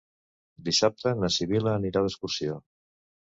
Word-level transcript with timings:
Dissabte 0.69 1.11
na 1.19 1.29
Sibil·la 1.35 1.75
anirà 1.81 2.05
d'excursió. 2.07 2.57